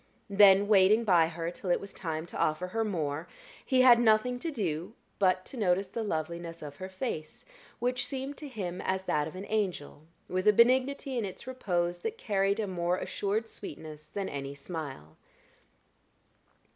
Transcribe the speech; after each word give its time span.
Then, 0.31 0.67
waiting 0.67 1.03
by 1.03 1.27
her 1.27 1.51
till 1.51 1.69
it 1.69 1.79
was 1.79 1.93
time 1.93 2.25
to 2.25 2.39
offer 2.39 2.65
her 2.69 2.83
more, 2.83 3.27
he 3.63 3.81
had 3.81 3.99
nothing 3.99 4.39
to 4.39 4.49
do 4.49 4.93
but 5.19 5.45
to 5.45 5.57
notice 5.57 5.89
the 5.89 6.01
loveliness 6.01 6.63
of 6.63 6.77
her 6.77 6.89
face, 6.89 7.45
which 7.77 8.07
seemed 8.07 8.35
to 8.37 8.47
him 8.47 8.81
as 8.81 9.03
that 9.03 9.27
of 9.27 9.35
an 9.35 9.45
angel, 9.47 10.07
with 10.27 10.47
a 10.47 10.53
benignity 10.53 11.19
in 11.19 11.23
its 11.23 11.45
repose 11.45 11.99
that 11.99 12.17
carried 12.17 12.59
a 12.59 12.65
more 12.65 12.97
assured 12.97 13.47
sweetness 13.47 14.09
than 14.09 14.27
any 14.27 14.55
smile. 14.55 15.17